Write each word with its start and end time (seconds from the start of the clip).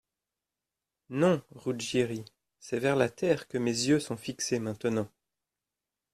Non, 1.09 1.43
Ruggieri, 1.51 2.25
c’est 2.57 2.79
vers 2.79 2.95
la 2.95 3.07
terre 3.07 3.47
que 3.47 3.59
mes 3.59 3.69
yeux 3.85 3.99
sont 3.99 4.17
fixés 4.17 4.57
maintenant. 4.57 5.07